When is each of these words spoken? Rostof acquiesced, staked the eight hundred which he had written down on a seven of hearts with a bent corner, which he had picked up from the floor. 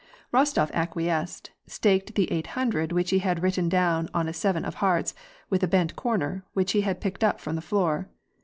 Rostof 0.33 0.71
acquiesced, 0.73 1.51
staked 1.67 2.15
the 2.15 2.31
eight 2.31 2.47
hundred 2.57 2.91
which 2.91 3.11
he 3.11 3.19
had 3.19 3.43
written 3.43 3.69
down 3.69 4.09
on 4.15 4.27
a 4.27 4.33
seven 4.33 4.65
of 4.65 4.73
hearts 4.81 5.13
with 5.51 5.61
a 5.61 5.67
bent 5.67 5.95
corner, 5.95 6.43
which 6.53 6.71
he 6.71 6.81
had 6.81 6.99
picked 7.01 7.23
up 7.23 7.39
from 7.39 7.53
the 7.55 7.61
floor. 7.61 8.09